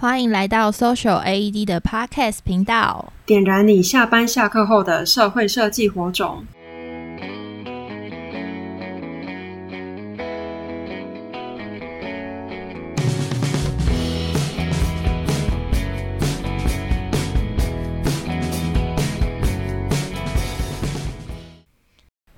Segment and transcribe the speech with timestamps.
[0.00, 6.44] 欢迎来到 Social AED 的 Podcast 频道，点燃你下班下课后的社会设计火种。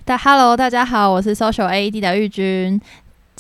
[0.07, 2.81] 大 Hello，大家好，我是 Social AED 的玉君。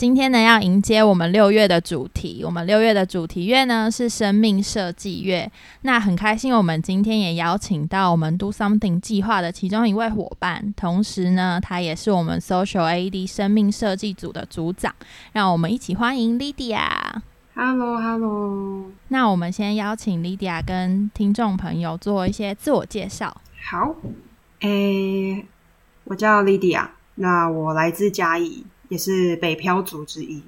[0.00, 2.42] 今天呢，要迎接我们六月的主题。
[2.42, 5.52] 我们六月的主题月呢是生命设计月。
[5.82, 14.94] 那很开心，我们今天也邀请到我们 Do Something 计划的其中一位伙伴，同时呢，他也是我们 Social AED 生命设计组的组长。
[15.34, 16.80] 让我们一起欢迎 Lydia。
[17.54, 18.86] Hello，Hello。
[19.08, 23.36] 那我们先邀请 Lydia 跟听众朋友做一些自我介绍。
[23.70, 23.94] 好，
[24.60, 25.46] 诶、欸，
[26.04, 28.64] 我叫 Lydia，那我来自嘉义。
[28.90, 30.42] 也是北漂族之一。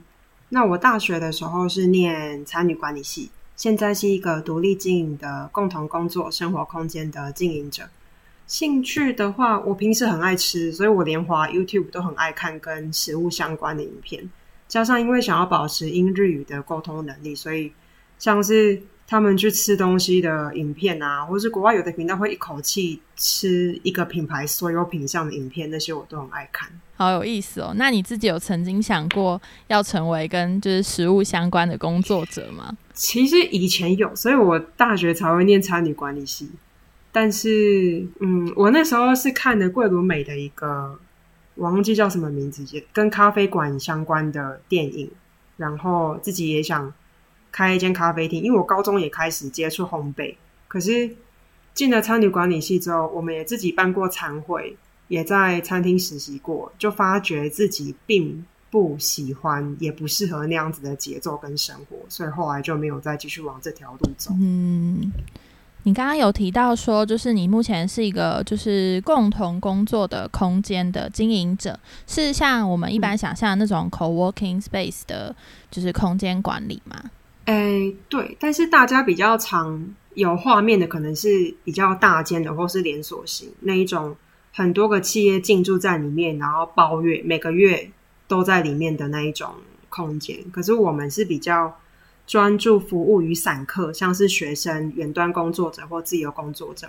[0.50, 7.84] 那我大学的时候是念餐饮管理系，现在是一个独立经营的共同工作生活空间的经营者。
[8.46, 14.28] 兴趣的话，我平时很爱吃，所以我连滑 YouTube 都很爱看跟食物相关的影片。
[14.68, 17.72] 加上因为想要保持英日语的沟通能力，所以
[18.18, 18.82] 像是。
[19.12, 27.74] 他们去吃东西的影片啊，或是国外有的频道会一口气吃一个品牌所有品相的影片，那些我都很爱看，好有意思哦。
[27.76, 32.74] 那你自己有曾经想过要成为跟就是食物相关的工作者吗？
[32.94, 36.48] 其实以前有，所以我大学才会念餐旅管理系。
[37.12, 40.98] 但是，嗯，我那时候是看的桂纶镁的一个，
[41.56, 45.10] 我忘记叫什么名字，跟咖啡馆相关的电影，
[45.58, 46.94] 然后自己也想。
[47.52, 50.34] 开一间咖啡厅，因为我高中也开始接触烘焙，
[50.66, 51.14] 可是
[51.74, 54.76] 进了餐旅管理系之后，我们也自己办过餐会，
[55.08, 64.32] 也在餐厅实习过，就发觉自己并不喜欢，也不适合那样子的节奏跟生活，所以后来就没有再继续往这条路走。
[64.40, 65.12] 嗯，
[65.82, 75.34] 你刚刚有提到说，就是你目前是一个就是共同工作的空间的经营者，是像我们一般想象的那种 co-working space 的，
[75.70, 77.10] 就是空间管理吗？
[77.52, 84.16] 哎、对，但是大家比较常有画面的，可能是比较大间的，或是连锁型那一种，
[84.54, 87.90] 很多个企业进驻在里面，然后包月每个月
[88.26, 89.50] 都在里面的那一种
[89.90, 90.38] 空间。
[90.50, 91.76] 可是我们是比较
[92.26, 96.88] 专注服务于散客，像是学生、远端工作者或自由工作者。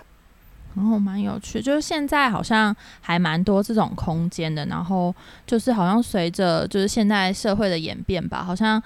[0.76, 5.14] 哦，蛮有趣，就是现在好像还蛮多这种空间的，然后
[5.46, 8.82] 就是好像随着就是现在社会的演变吧，好像。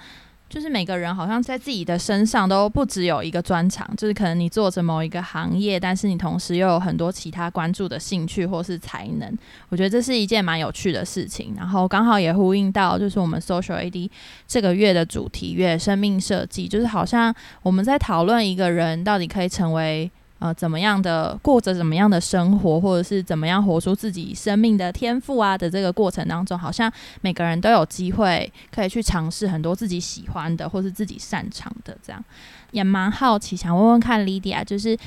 [0.49, 9.37] 就是每个人好像在自己的身上都不只有一个专长，就是可能你做着某一个行业，但是你同时又有很多其他关注的兴趣或是才能。
[9.69, 11.53] 我觉得这是一件蛮有趣的事情。
[11.55, 14.09] 然后刚好也呼应到，就是我们 Social AD
[14.47, 20.11] 这个月的主题月生命设计，就是好像我们在讨论一个人到底可以成为。
[20.39, 26.89] 呃，怎么样的过着怎么样的生活，或者是怎么样活出自己生命的天赋啊的这个过程当中，好像
[27.19, 32.23] 每个人都有机会可以去尝试很多自己喜欢的或是自己擅长的，这样
[32.71, 34.97] 也蛮好奇，想问问看 Lydia，就是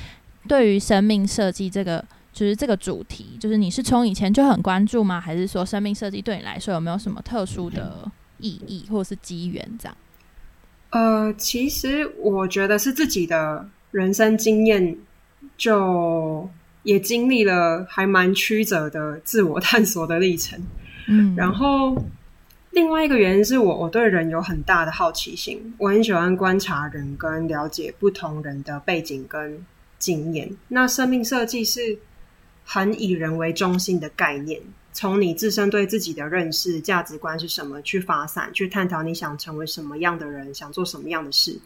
[0.47, 5.19] 对于生命设计这个，就是这个主题，就是你是从以前就很关注吗？
[5.19, 8.07] 还是说生命设计对你来说有没有什么特殊的
[8.37, 9.97] 意义或是机缘这样？
[10.91, 14.95] 呃，其实我觉得是自己的人生经验。
[15.57, 16.49] 就
[16.81, 20.61] 也经历了还蛮曲折的自我探索的历程，
[21.07, 21.95] 嗯，然后
[22.71, 29.63] 另外一个原因是我我对人有很大的好奇心，我很喜欢观察人跟了解不同人的背景跟
[29.99, 30.51] 经验。
[30.67, 31.97] 那生命设计是
[32.65, 34.59] 很以人为中心的概念，
[34.91, 41.57] 从你自身对自己的认识、价值观是什么去发散，去探讨你想成为什么样的人，想做什么样的事，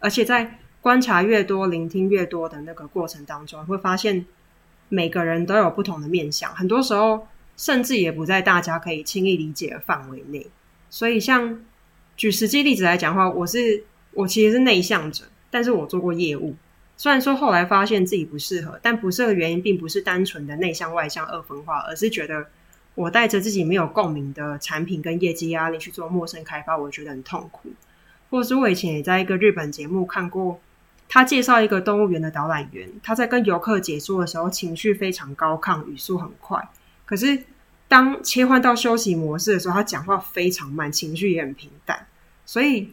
[0.00, 0.58] 而且在。
[0.86, 4.24] 观察越多，聆听越多的那个过程当中，会发现
[4.88, 7.26] 每个人都有不同的面向，很多时候
[7.56, 10.46] 甚至也不在大家可以轻易理解的范围内。
[10.88, 11.60] 所以，像
[12.16, 13.82] 举实际例子来讲的话，我是
[14.12, 16.54] 我其实是内向者，但是我做过业务。
[16.96, 22.46] 虽然说后来发现自己不适合，但不适合的原因并不是单纯的内向外向二分化，而是觉得
[22.94, 27.70] 我带着自己没有共鸣的产品跟业绩压力去做陌生开发，我觉得很痛苦。
[28.30, 30.60] 或者是我以前也在一个日本节目看过。
[31.08, 36.68] 他介绍一个动物园的导览员，他在跟游客解说的时候，情绪非常高亢，语速很快。
[37.04, 37.38] 可是
[37.86, 42.06] 当切换到休息模式的时候，他讲话非常慢，情绪也很平淡。
[42.44, 42.92] 所以，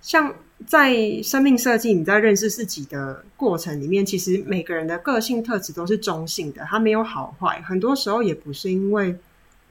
[0.00, 0.32] 像
[0.66, 7.60] 在生命设计，你在认识自己的过程里面，其实每个人的个性特质都是中性的，他没有好坏。
[7.62, 9.16] 很多时候也不是因为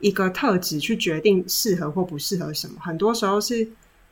[0.02, 3.70] 一个特质去决定适合或不适合什么，很多时候是。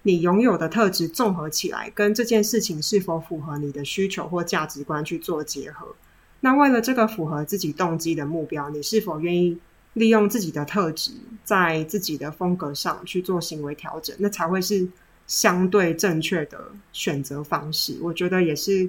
[0.07, 5.95] 你拥有的特质综合起来，跟这件事情是否符合你的需求或价值观去做结合。
[6.41, 9.57] 那为了这个符合自己动机的目标，你是否愿意
[9.93, 11.11] 利用自己的特质，
[11.43, 14.15] 在自己的风格上去做行为调整？
[14.19, 14.87] 那才会是
[15.25, 17.97] 相对正确的选择方式。
[18.03, 18.87] 我觉得也是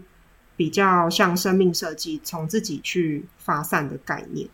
[0.55, 4.47] 比较像生命设计，从自己去发散的概念。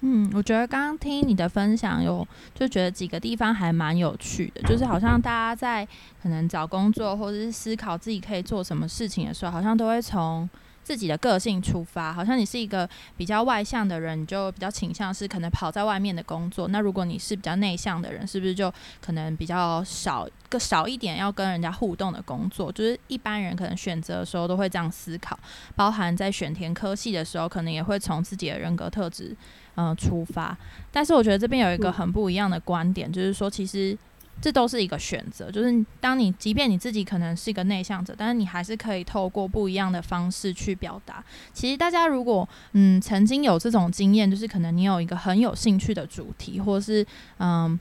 [0.00, 5.86] 嗯，我觉得刚刚听你的分享有，就觉得几个地方还蛮有趣的，就是好像大家在
[6.22, 10.48] 可能找工作或者是思考自己可以做什么事情的时候，好像都会从
[10.84, 12.12] 自己的个性出发。
[12.12, 16.68] 好像你是一个比较外向的人，你就比较倾向是可能跑在外面的工作。
[16.68, 22.70] 那如果你是比较内向的人，是不是就可能比较少个少一点要跟人家互动的工作？
[22.70, 25.36] 就是一般人可能选择的时候都会这样思考，
[25.74, 29.36] 包含在选填科系的时候，可能也会从自己的人格特质。
[29.78, 30.56] 嗯、呃，出发。
[30.90, 33.96] 但是我觉得这边有一个很不一样的观点，嗯、就是说，其实
[34.40, 35.50] 这都是一个选择。
[35.50, 41.24] 就是当你，即便你自己可能是一个内向者，但是你还是可以透过不一样的方式去表达。
[41.52, 47.06] 其实大家如果嗯曾经有这种经验，就是可能你有一个很有兴趣的主题，或是
[47.38, 47.78] 嗯。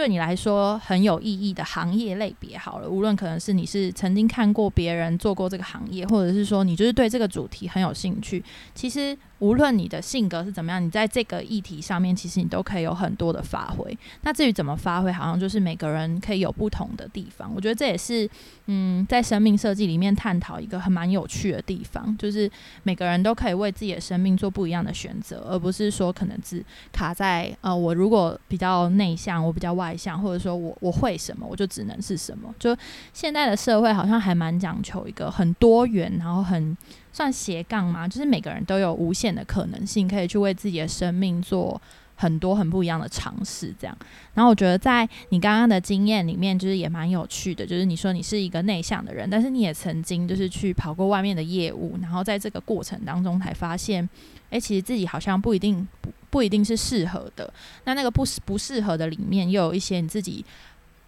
[0.00, 8.42] 对你来说很有意义的行业类别，好了，无论可能是你是曾经看过别人做过这个行业，或者是说你就是对这个主题很有兴趣，
[8.74, 13.98] 其实无论你的性格是怎么样，你在这个议题上面，其实你都可以有很多的发挥。
[14.22, 17.52] 那至于怎么发挥，好像就是每个人可以有不同的地方。
[17.54, 18.28] 我觉得这也是
[18.68, 22.50] 嗯，在生命设计里面探讨一个很蛮有趣的地方，就是
[22.84, 32.54] 每个人都可以为自己的生命做不一样的选择，而不是说可能只卡在呃，我如果比较内向，我比较外向，或者说我我会什么，我就只能是什么。
[32.58, 32.76] 就
[33.12, 36.76] 现在的社会好像还蛮讲求一个很多元，然后很
[37.12, 41.80] 算斜杠嘛，就是每个人都有无限的可能性，可以去为自己的生命做
[42.16, 43.74] 很多很不一样的尝试。
[43.78, 43.96] 这样，
[44.34, 47.66] 然后我觉得在你刚刚的经验里面，就是也蛮有趣的。
[47.66, 54.08] 就是你说你是一个内向的人，但是你也曾经就是去跑过外面的业务，然后在这个过程当中才发现，
[54.50, 55.86] 诶，其实自己好像不一定。
[56.30, 57.52] 不一定是适合的，
[57.84, 60.44] 那那个不不适合的里面，又有一些你自己，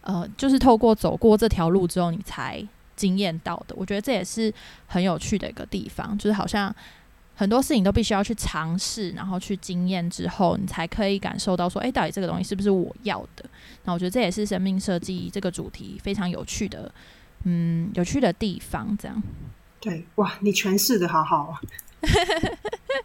[0.03, 2.63] 呃，就是透过走过这条路之后，你才
[2.97, 3.75] 经验到的。
[3.79, 4.53] 我觉得这也是
[4.87, 6.75] 很有趣的一个地方，就是好像
[7.35, 13.45] 很多事情都必须要去尝试，然后去经验之后，你才可以感受到说，诶，到底这个东西是不是我要的？
[13.85, 16.93] 那我觉得这也是生命设计这个主题非常有趣的，
[17.45, 18.97] 嗯，有趣的地方。
[18.99, 19.23] 这样，
[19.81, 21.61] 对，哇，你诠释的好好啊。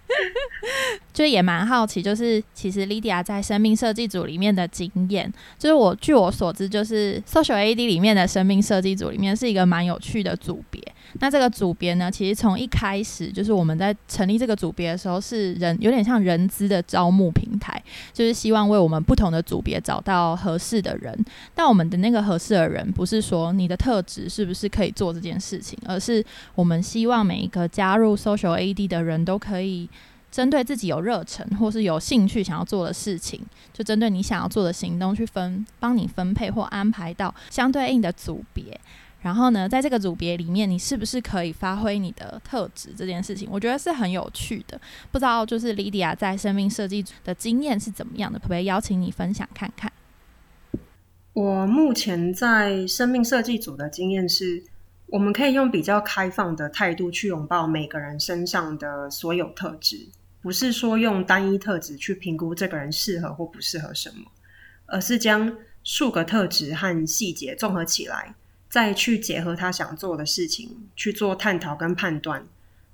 [1.17, 10.79] 就也蛮好奇，就是其实 Lydia 在生命设计组里面的经验，就是我据我所知，就是 Social AD 里面的生命设计组里面是一个蛮有趣的组别。
[11.19, 17.81] 那这个组别呢，其实从一开始就是我们在成立这个组别的时候，是人有点像人资的招募平台，
[18.13, 21.17] 就是希望为我们不同的组别找到合适的人。
[21.55, 26.23] 但我们的那个合适的人，不是说你的特质是不是可以做这件事情，而是
[26.53, 29.89] 我们希望每一个加入 Social AD 的人都可以
[30.37, 33.41] 针对自己有热忱或是有兴趣想要做的事情，
[33.73, 38.79] 就针对你想要做的行动去分，帮你分配或安排到相对应的组别。
[39.23, 44.79] 然后呢，在这个组别里面，你是不是可以发挥你的特质这件事情，我觉得是很有趣的。
[45.11, 49.91] 不知道就是 Lydia 在生命设计组的经验是怎么样的，可不可以邀请你分享看看？
[51.33, 54.63] 我目前在生命设计组的经验是，
[55.07, 60.07] 我们可以用比较开放的态度去拥抱每个人身上的所有特质，
[60.41, 64.31] 不是说用单一特质去评估这个人适合或不适合什么，
[64.85, 68.35] 而是将数个特质和细节综合起来。
[68.69, 72.45] 再去结合他想做的事情去做探讨跟判断，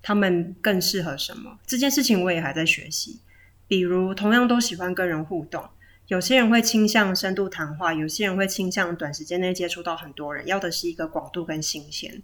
[0.03, 1.57] 他们更适合什么？
[1.65, 3.19] 这件事情我也还在学习。
[3.67, 5.67] 比如，同样都喜欢跟人互动，
[6.07, 12.21] 有些人会倾向深度谈话，有些人会倾向短时间内接触到很多人，要的是一个广度跟新鲜。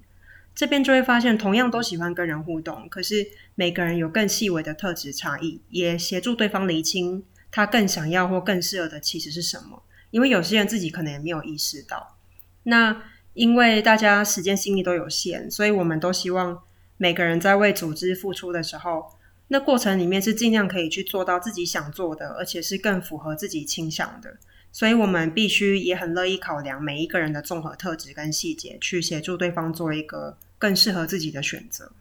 [0.59, 3.25] 这边就会发现，同样都喜欢跟人互动，可是
[3.55, 9.81] 每个人有更细微的特质差异，也协助对方厘清他更想要或更适合的其实是什么。
[10.11, 12.17] 因为有些人自己可能也没有意识到，
[12.63, 13.03] 那。
[13.35, 16.61] 因为大家时间心力都有限，所以我们都希望
[16.97, 19.05] 每个人在为组织付出的时候，
[19.47, 24.35] 那过程里面是尽量可以去做到自己想做的，而且是更符合自己倾向的。
[24.73, 31.91] 所以我们必须也很乐意考量每一个人的综合特质跟细节，去协助对方做一个更适合自己的选择。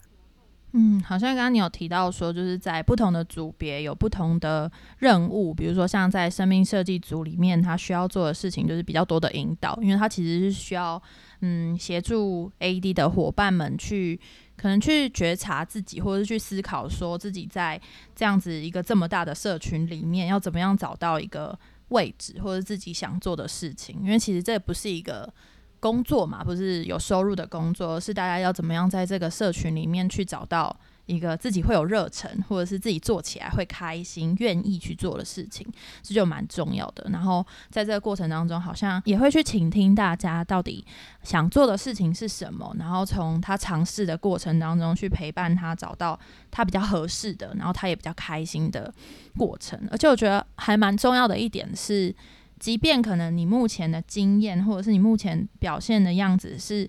[0.73, 11.03] 嗯，好像刚刚你有提到说，就是在不同的组别有不同的任务，比如说像在生命设计组里面，他需要做的事情就是比较多的引导，因为他其实是需要。
[11.41, 14.19] 嗯，协助 AD 的伙伴们去
[14.57, 17.81] 可能去觉察自己，或者是去思考说自己在
[18.13, 21.57] 这样子一个这么大的社群里面，要怎么样找到一个
[21.91, 24.01] 位置，或者自己想做的事情。
[24.03, 25.33] 因为其实这不是一个
[25.81, 30.75] 工作嘛，不是有收入的工作，是大家要怎么样在这个社群里面去找到
[31.07, 35.67] 一个自己会有热忱，或者是自己做起来会开心、愿意去做的事情，
[36.03, 37.09] 这就蛮重要的。
[37.11, 40.85] 然后在这个过程当中，好像也会去倾听大家到底
[41.23, 46.19] 想做的事情是什么，然后从他尝试的过程当中去陪伴他，找到
[46.51, 48.93] 他比较合适的，然后他也比较开心的
[49.39, 49.81] 过程。
[49.91, 52.15] 而且我觉得还蛮重要的一点是，
[52.59, 56.89] 即便可能你目前的经验，或者是你目前表现的样子是。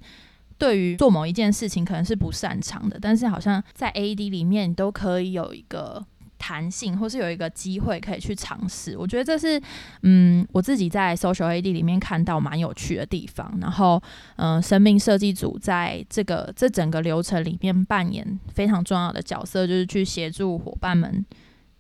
[0.58, 6.06] 对于做某一件事情可能是不擅长的，但是好像在 A D 里面你都可以有一个
[6.38, 8.98] 弹性，或是有一个机会可以去尝试。
[8.98, 9.62] 我觉得这是
[10.02, 13.58] 嗯，我自己在 Social A D 里面看到蛮有趣的地方。
[13.62, 14.04] 然后
[14.36, 21.26] 嗯、生命设计组在这个这整个流程里面扮演非常重要的角色，就是去协助伙伴们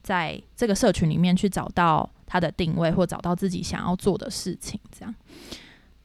[0.02, 4.80] 在这个社群里面去找到他的定位，或找到自己想要做的事情。
[4.98, 5.14] 这样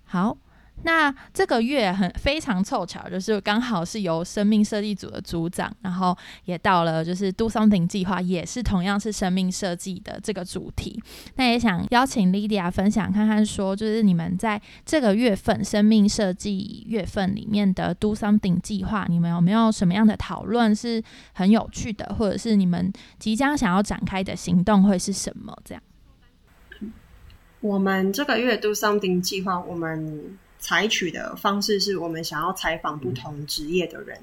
[0.04, 0.36] 好。
[0.82, 6.14] 那这个月很非常凑巧，就是刚好是由生命设计组的组长，然后
[6.46, 11.00] 也到了就是 Do Something 计划，也是同样是生命设计的这个主题。
[11.36, 21.02] 那也想邀请 Lydia 分享看看，说就是你们在这个月份生命设计月份里面的 Do Something 计划，你们有没有什么样的讨论是
[21.34, 25.56] 很有趣的，或者是你们即将想要展开的行动会是什么？
[25.64, 25.82] 这样。
[27.64, 30.38] 我们这个月 Do Something 计划，我们。
[30.60, 34.18] 采取的方式是我们想要采访不同职业的人。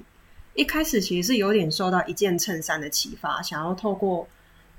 [0.54, 4.26] 一开始其实是有点受到一件衬衫的启发，想要透过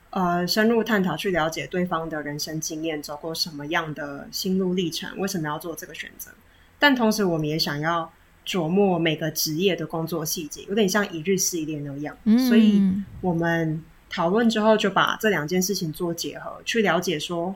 [0.09, 6.31] 呃深入探讨去了解对方的人生经验，走过什么样的心路历程，为什么要做这个选择。
[6.77, 8.11] 但同时，我们也想要
[8.45, 12.17] 琢磨每个职业的工作细节，有点像一日系列那样。
[12.25, 12.37] 嗯。
[12.49, 12.81] 所以
[13.21, 17.55] 我们讨论之后，就把这两件事情做结合，去了解说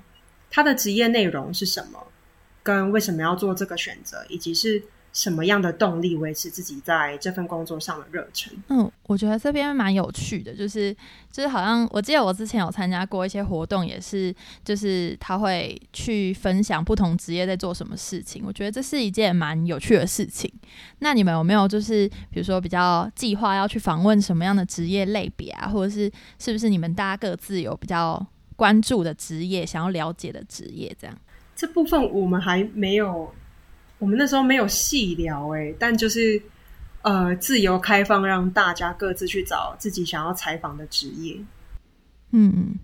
[0.49, 2.03] 他的职业内容是什么。
[2.63, 8.51] 跟为什么要做这个选择，以及是什么样的动力维持自己在这份工作上的热忱？
[8.67, 10.93] 嗯，我觉得这边蛮有趣的，就是
[11.31, 14.35] 就是好像我记得我之前有参加过一些活动，也是
[14.65, 18.43] 就是他会去分享不同职业在做什么事情。
[18.45, 20.51] 我觉得这是一件蛮有趣的事情。
[20.99, 28.27] 那你们有没有就是比如说比较计划要去访问什么样的职业类别啊，或者是是不是你们大家各自有比较
[28.57, 31.17] 关注的职业，想要了解的职业这样？
[31.55, 33.33] 这部分我们还没有，
[33.97, 36.41] 我们那时候没有细聊诶，但就是
[37.03, 41.37] 呃，自由开放，让大家各自去找自己想要采访的职业。
[42.31, 42.75] 嗯嗯，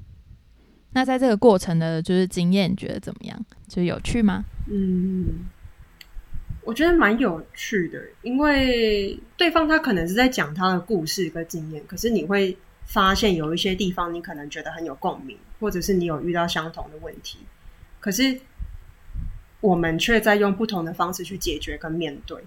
[0.91, 3.45] 那在这个过程的就是经验，你觉得怎么样？
[3.67, 4.45] 就有趣吗？
[4.71, 5.45] 嗯，
[6.63, 12.57] 我觉得蛮有趣的，因为对方他可能是在讲他的故事跟经验，可是你会
[12.93, 17.39] 发现有一些地方你可能觉得很有共鸣，或者是你有遇到相同的问题，
[17.99, 18.39] 可是。
[19.63, 22.37] 我们却在用不同的方式去解决跟面对，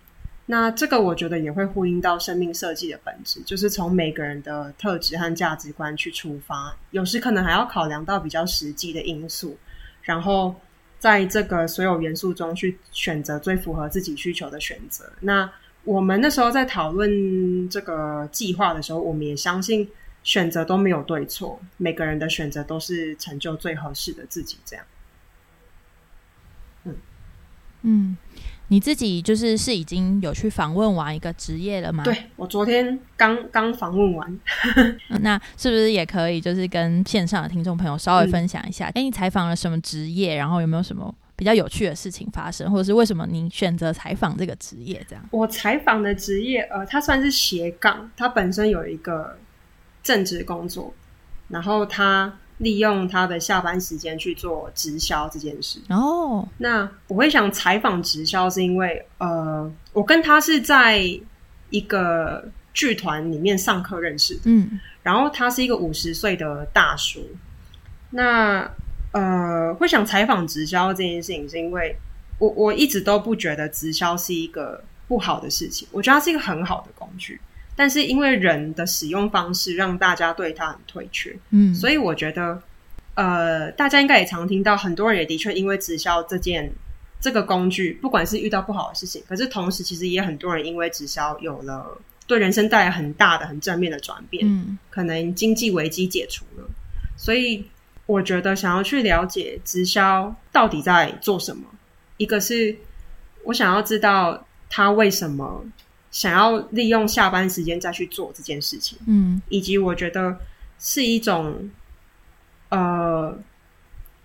[0.44, 9.56] 那这个我觉得也会呼应到生命设计的本质，就是从每个人的特质和价值观去出发，有时可能还要考量到比较实际的因素，
[10.02, 10.54] 然后
[10.98, 15.10] 在这个所有元素中去选择最符合自己需求的选择。
[15.20, 15.50] 那
[15.84, 19.88] 我们那时候在讨论这个计划的时候，我们也相信
[20.26, 24.84] 选择都没有对错，每个人的选择都是成就最合适的自己，这样。
[26.82, 26.96] 嗯
[27.82, 28.16] 嗯，
[28.66, 32.02] 你自己就是是已经有去访问完一个职业了吗？
[32.02, 34.40] 对，我昨天刚刚访问完。
[34.74, 38.86] 嗯， 那是不是也可以就是跟线上的听众朋友稍微分享一下？
[38.86, 40.34] 哎、嗯，你采访了什么职业？
[40.34, 42.68] 然后有没有什么比较有趣的事情发生？
[42.68, 45.00] 或者是为什么你选择采访这个职业？
[45.08, 49.38] 这样，我采访的职业，呃，它算是斜杠，它本身有一个
[50.06, 50.94] 正职工作，
[51.48, 52.32] 然后他。
[52.58, 55.78] 利用他的下班时间去做直销这件事。
[55.90, 56.44] 哦，oh.
[56.56, 60.96] 那我会想采访直销，是因为呃，我跟他是在
[61.68, 64.40] 一个剧团里面上课认识的。
[64.44, 67.20] 嗯，然后他是一个五十岁的大叔。
[68.08, 68.66] 那
[69.12, 71.94] 呃，会想采访直销这件事情，是因为
[72.38, 77.38] 我我一直都不觉得直销是一个不好的事情，我觉得它是一个很好的工具。
[77.76, 82.60] 但是因为人的使用方式让大家对它很退却，嗯，所以我觉得，
[83.14, 86.72] 呃，大家应该也常听到，很多人也的确因为直销这件
[87.20, 91.86] 这个工具，不管是遇到不好的事情，可是同时其实也很多人因为直销有了
[92.26, 96.66] 对人生带来很大的、很正面的转变，嗯，可能经济危机解除了，
[97.18, 97.62] 所以
[98.06, 101.64] 我觉得想要去了解直销到底在做什么，
[102.16, 102.74] 一个是
[103.44, 105.62] 我想要知道他为什么。
[106.16, 110.34] 想要利用下班时间再去做这件事情，嗯，以及我觉得
[110.78, 111.68] 是一种，
[112.70, 113.38] 呃，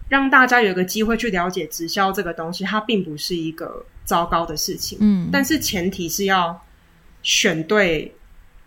[0.07, 4.99] 让大家有个机会去了解直销这个东西，它并不是一个糟糕的事情。
[5.01, 6.57] 嗯，但是前提是要
[7.23, 8.15] 选对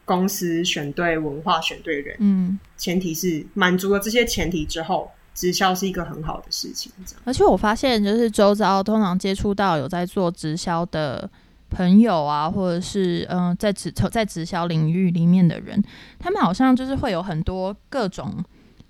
[0.04, 2.14] 公司、选对文化、选对人。
[2.18, 6.92] 嗯，前提是满足了这些前提之后，直销是一个很好的事情。
[7.24, 11.30] 而且我发现，就是周遭通常接触到有在做直销的
[11.74, 15.82] 朋友啊，或者是嗯、在直在直销领域里面的人，
[16.18, 18.42] 他们好像就是会有很多各种。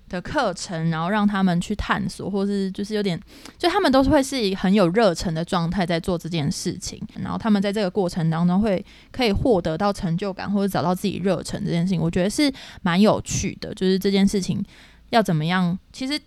[0.07, 3.19] 的课程，然后让他们去探索，或是就是有点，
[3.57, 13.73] 就他们都是会是以很有热忱的状态在做这件事情，然后他们在这个过程当中会可以获得到成就感，或者找到自己热忱这件事情，我觉得是蛮有趣的。
[13.73, 14.63] 就是这件事情
[15.09, 16.19] 要怎么样，其实。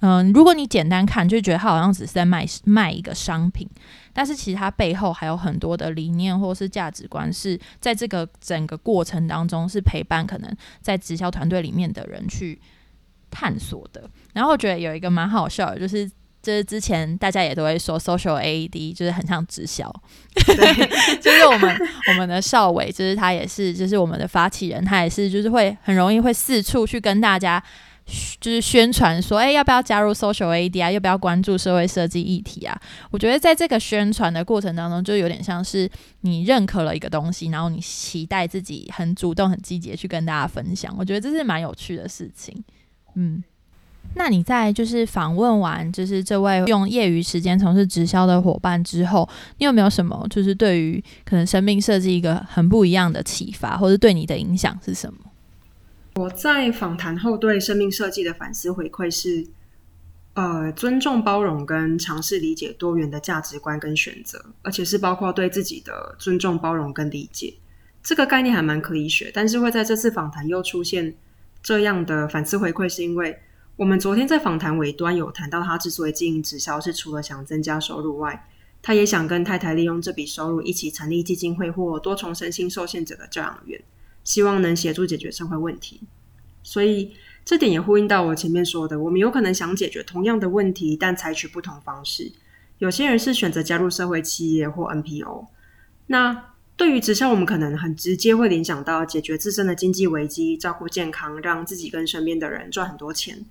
[0.00, 3.68] 嗯、如果你简单看，就觉得他好像只是在卖卖一个商品，
[4.12, 12.60] 但是其实它背后还有很多的理念或是价值观，是在这个整个过程当中是陪伴可能在直销团队里面的人去
[13.28, 14.08] 探索的。
[14.32, 16.08] 然后我觉得有一个蛮好笑的，就是
[16.40, 19.92] 就是之前大家也都会说 social AED 就是很像直销，
[21.20, 21.76] 就是我们
[22.10, 27.60] 我们的少伟，就是他也是就是我们的发起人，他也是就是会很容易会四处去跟大家。
[28.40, 30.90] 就是宣传说，哎、要不要加入 Social AD 啊？
[30.90, 32.80] 要不要关注社会设计议题啊？
[33.10, 35.90] 我觉得在这个宣传的过程当中，就有点像是
[36.22, 40.94] 你认可了一个东西，然后你期待自己很主动、很积极的去跟大家分享。
[40.98, 42.64] 我觉得这是蛮有趣的事情。
[43.14, 43.42] 嗯，
[44.14, 55.18] 那你在就是访问完就是这位用业余时间从事直销的伙伴之后，你有没有什么就是对于可能生命设计一个很不一样的启发，或者对你的影响是什么？
[56.18, 59.46] 我在访谈后对生命设计的反思回馈是，
[60.34, 67.54] 呃，尊重、包容跟尝试理解多元的价值观跟选择，而且是包括对自己的尊重、包容跟理解。
[68.02, 71.14] 这个概念还蛮可以学，但是会在这次访谈又出现
[71.62, 73.38] 这样的反思回馈，是因为
[73.76, 78.44] 我们昨天在访谈尾端有谈到，他之所以经营直销，是除了想增加收入外，
[78.82, 83.80] 他也想跟太太利用这笔收入一起成立基金会或多重身心受限者的教养院。
[84.28, 86.02] 希望能协助解决社会问题，
[86.62, 87.12] 所以
[87.46, 92.30] 这点也呼应到我前面说的，我们有可能想解决同样的问题，但采取不同方式。
[92.76, 95.46] 有些人是选择加入社会企业或 NPO。
[96.08, 96.44] 那
[96.76, 103.46] 对于直销，我们可能很直接会联想到解决自身的经济危机、照顾健康，让自己跟身边的人赚很多钱。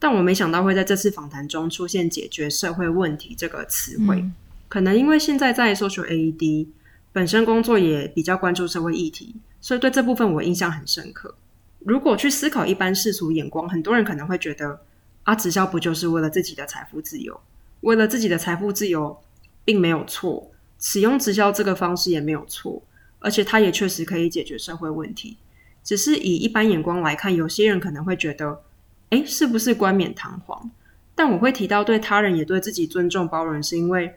[0.00, 4.16] 但我没想到会在这次访谈中出现“解决社会问题”这个词汇。
[4.16, 4.34] 嗯、
[4.66, 6.66] 可能因为现在在 Social AED
[7.16, 9.34] 本身工作也比较关注社会议题。
[9.58, 11.34] 所以对这部分我印象很深刻。
[11.78, 14.82] 如果去思考一般世俗眼光，很多人可能会觉得，
[15.22, 17.40] 啊，直销不就是为了自己的财富自由？
[17.80, 19.18] 为了自己的财富自由，
[19.64, 20.50] 并没有错。
[20.78, 22.82] 使用直销这个方式也没有错，
[23.20, 25.38] 而且它也确实可以解决社会问题。
[25.82, 28.60] 只是以一般眼光来看，有些人可能会觉得，
[29.08, 30.70] 诶，是不是冠冕堂皇？
[31.14, 34.16] 但我会提到对他人也对自己尊重包容，是因为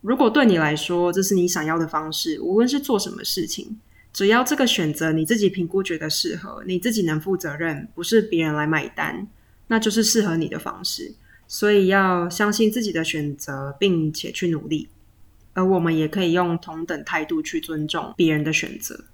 [0.00, 3.78] 如果对你来说这是你想要的方式，无论是做什么事情。
[4.12, 9.28] 只要这个选择你自己评估觉得适合，你自己能负责任，不是别人来买单，
[9.66, 11.14] 那就是适合你的方式。
[11.46, 14.88] 所以要相信自己的选择，并且去努力。
[15.52, 19.04] 而我们也可以用同等态度去尊重别人的选择。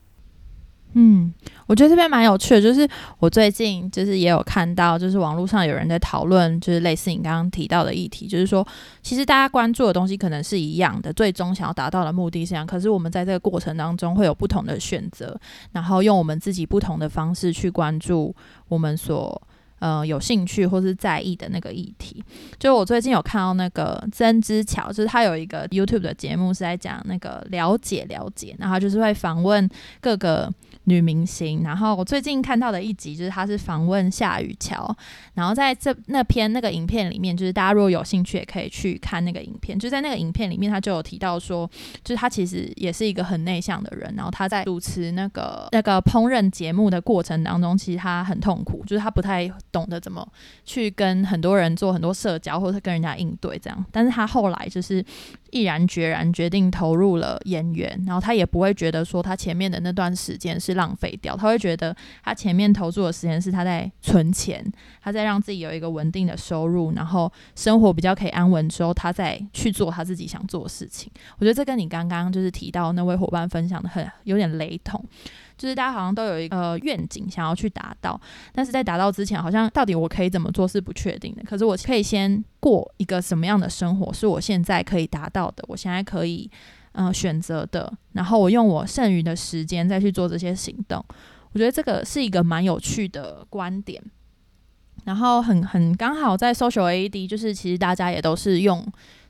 [0.94, 1.32] 嗯，
[1.66, 8.66] 我觉得这边蛮有趣的，就是我最近就是也有看到，就是网络上有人在讨论，就是类似你刚刚提到的议题，就是说，
[9.02, 15.38] 其实大家关注的东西可能是一样的，最终想要达到的目的是一样，可是我们在这个过程当中会有不同的选择，
[15.72, 18.34] 然后用我们自己不同的方式去关注
[18.68, 19.42] 我们所。
[19.80, 22.24] 呃，有兴趣或是在意的那个议题，
[22.58, 29.68] 就我最近有看到那个曾之乔，就是他有一个 YouTube 的节目是在讲那个了解了解，然后就是会访问
[30.00, 30.50] 各个
[30.84, 31.62] 女明星。
[31.62, 34.94] 然后我最近看到的一集就是她是访问夏雨乔，
[35.34, 39.78] 然后在这那篇那个影片里面，就是大家如果有兴趣也可以去看那个影片。
[39.78, 41.68] 就在那个影片里面，他就有提到说，
[42.02, 49.44] 就是他其实也是一个很内向的人，然后他在主持那个那个烹饪节目的过程当中，其实他很痛苦，就是他不太。
[49.70, 50.26] 懂得怎么
[50.64, 55.04] 去跟很多人做很多社交，或者跟人家应对这样，但是他后来就是
[55.50, 64.64] 毅然决然决定投入了演员，然后他也不会觉得说他前面的那段时间是浪费掉，他会觉得他前面投注的时间是他在存钱，
[65.00, 71.10] 他在让自己有一个稳定的收入，然后生活比较可以安稳之后，他再去做他自己想做的事情。
[71.38, 75.02] 我觉得这跟你刚刚就是提到那位伙伴分享的很有点雷同。
[75.56, 78.20] 就是大家好像都有一个、愿景想要去达到，
[78.52, 81.44] 但是在达到之前，好像到底我可以怎么做是不确定的。
[81.44, 86.50] 可是我可以先过一个什么样的生活，是我现在可以达到的，我现在可以
[86.94, 91.04] 嗯、呃、选择的，然后我用我剩余的时间再去做这些行动。
[91.52, 94.02] 我觉得这个是一个蛮有趣的观点。
[95.04, 98.84] 然后很很刚好在 Social AED，就是其实大家也都是用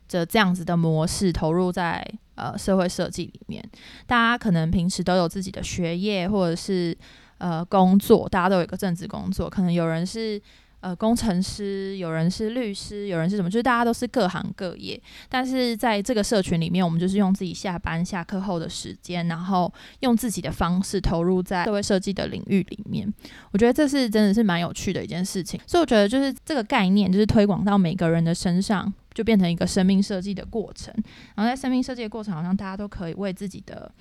[0.07, 2.03] 着这样子的模式投入在
[2.35, 3.63] 呃社会设计里面。
[4.07, 6.97] 大家可能平时都有自己的学业或者是
[7.39, 10.41] 呃工作，大家都有一个正职工作，可能有人是。
[10.85, 13.49] 呃，工程师，有人是律师，有人是什么？
[13.49, 23.11] 就是大家都是各行各业，但是在这个社群里面，我们就是用自己下班、下课后的时间，然后用自己的方式投入在社会设计的领域里面。
[23.49, 25.59] 我觉得这是真的是蛮有趣的一件事情。
[25.65, 30.93] 所以我觉得就是这个概念，就是推广到每个人的身上，就变成一个生命设计的过程。
[31.33, 33.91] 然后在生命设计的过程，好像大家都可以为自己的。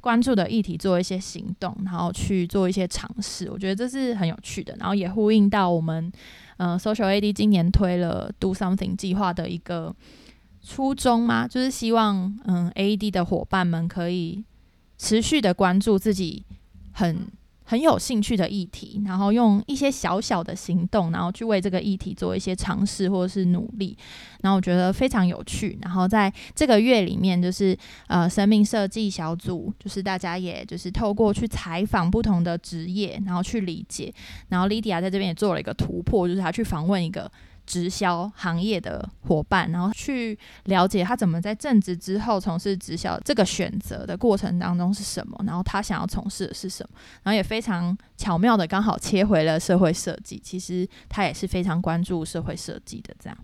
[0.00, 6.10] 关注的议题做一些行动，然后去做一些尝试，我觉得这是很有趣的，然后也呼应到我们
[6.58, 9.94] 嗯 Social AD 今年推了 Do Something 计划的一个
[10.62, 14.44] 初衷吗，就是希望嗯 AD 的伙伴们可以
[14.96, 16.44] 持续的关注自己
[16.92, 17.26] 很。
[17.68, 23.94] 很有兴趣的议题，然后用一些小小的行动，然后去为这个议题做一些尝试或者是努力，
[24.40, 25.78] 然后我觉得非常有趣。
[25.82, 27.76] 然后在这个月里面，就是
[28.06, 34.10] 呃，生命设计小组，就是大家也就是透过去采访不同的职业，然后去理解。
[34.48, 37.30] 然后 Lydia 在这边也做了一个突破，就是她去访问一个。
[37.68, 50.40] 直销行业的伙伴，然后去了解他怎么在正职之后从事直销这个选择的过程当中是什么，然后他想要从事的是什么，然后也非常巧妙的刚好切回了社会设计。
[50.42, 53.14] 其实他也是非常关注社会设计的。
[53.20, 53.38] 这样，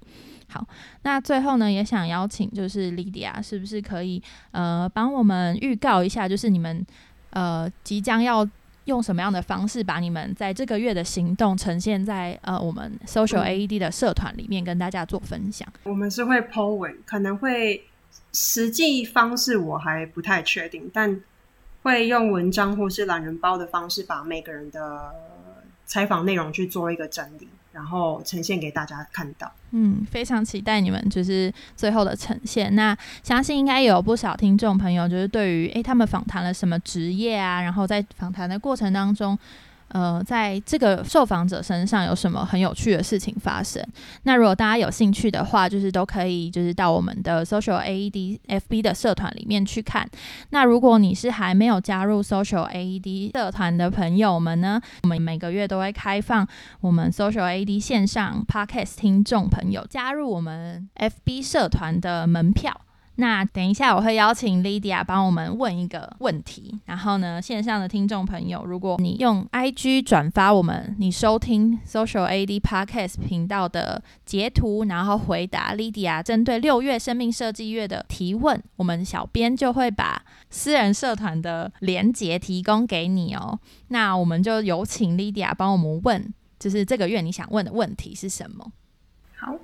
[0.48, 0.66] 好，
[1.02, 6.84] 那最后呢，也想邀请就是 Lydia，是不是可以呃帮我们预告一下，就是你们
[7.30, 8.48] 呃即将要。
[8.84, 15.66] 用什么样的方式把你们在这个月的行动呈现在呃我们 Social AED 的社团里面，跟大家做分享？
[15.84, 17.84] 我们是会 po 文，可能会
[18.32, 21.20] 实际方式我还不太确定，但
[21.82, 25.14] 会用文章或是懒人包的方式，把每个人的
[25.86, 27.48] 采访内容去做一个整理。
[27.74, 29.52] 然后呈现给大家看到。
[29.72, 32.74] 嗯，非常期待你们就是最后的呈现。
[32.74, 39.38] 那相信应该有不少听众朋友，就是对于诶他们访谈了什么职业啊，然后在访谈的过程当中。
[39.94, 43.80] 呃，在这个受访者身上有什么很有趣的事情发生？
[44.24, 50.04] 那如果大家有兴趣的话，就是都可以，就是到我们的 Social AED FB 的社团里面去看。
[50.50, 56.44] 那如果你是还没有加入 Social AED 社团的朋友们呢，我们每个月都会开放
[56.80, 62.80] 我们 Social AED 线上 Podcast 听众朋友加入我们 FB 社团的门票。
[63.16, 66.80] 那等一下，我会邀请 Lydia 帮我们问一个问题。
[66.86, 83.58] 然后呢，线上的听众朋友，如果你用 IG 转发我们你收听 Social AD Podcast 频道的截图，然后回答 Lydia 针对六月生命设计月的提问，我们小编就会把私人社团的连结提供给你哦。
[83.88, 88.72] 那我们就有请 Lydia 帮我们问，就是这个月你想问的问题是什么？
[89.36, 89.54] 好，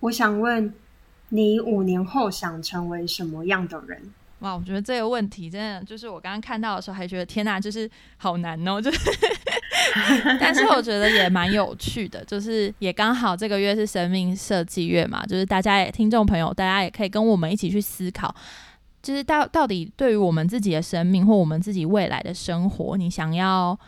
[0.00, 0.74] 我想问。
[1.30, 4.00] 你五年后想成为什么样的人？
[4.40, 8.98] 哇，我觉得这个问题真的就是我刚刚看到的时候还觉得天哪，就是好难哦，就是，
[10.38, 18.34] 但是我觉得也蛮有趣的，就是也刚好这个月是生命设计月嘛，就是大家也听众朋友，大家也可以跟我们一起去思考，
[19.02, 23.78] 就是到到底对于我们自己的生命或我们自己未来的生活，你想要。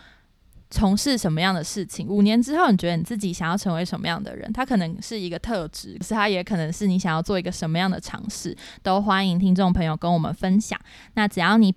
[0.70, 2.06] 从事什么样的事情？
[2.08, 4.52] 五年之后，你觉得你自己想要成为什么样的人？
[4.52, 8.56] 他可能是一个特质，可是他也可能是你想要做一个什么样的尝试。
[8.82, 10.78] 都欢迎听众朋友跟我们分享。
[11.14, 11.74] 那只要你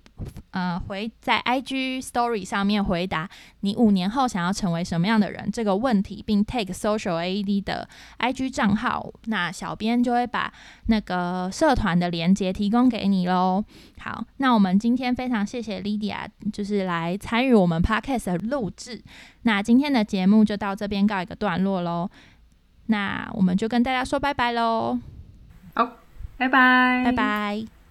[0.50, 3.28] 呃回在 IG Story 上面回答
[3.60, 10.52] 你五年后想要成为什么样的人这个问题，并 take Social AED 的 IG 账号，那小编就会把
[10.86, 13.64] 那个社团的连接提供给你喽。
[13.98, 19.02] 好，那我们今天非常谢谢 Lydia，就是来参与我们 Podcast 的录制制。
[19.42, 22.10] 那今天的节目就到这边告一个段落喽。
[22.86, 24.98] 那我们就跟大家说拜拜喽。
[25.74, 25.98] 好，
[26.36, 27.81] 拜拜，拜拜。